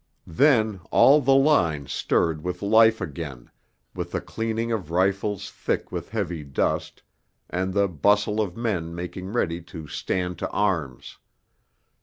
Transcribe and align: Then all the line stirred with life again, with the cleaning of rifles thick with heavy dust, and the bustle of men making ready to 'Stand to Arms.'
Then 0.25 0.79
all 0.89 1.21
the 1.21 1.35
line 1.35 1.85
stirred 1.85 2.41
with 2.43 2.63
life 2.63 3.01
again, 3.01 3.51
with 3.93 4.13
the 4.13 4.19
cleaning 4.19 4.71
of 4.71 4.89
rifles 4.89 5.51
thick 5.51 5.91
with 5.91 6.09
heavy 6.09 6.43
dust, 6.43 7.03
and 7.51 7.71
the 7.71 7.87
bustle 7.87 8.41
of 8.41 8.57
men 8.57 8.95
making 8.95 9.31
ready 9.31 9.61
to 9.61 9.87
'Stand 9.87 10.39
to 10.39 10.49
Arms.' 10.49 11.19